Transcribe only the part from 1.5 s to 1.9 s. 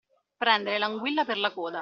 coda.